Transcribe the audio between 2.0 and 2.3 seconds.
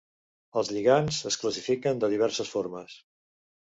de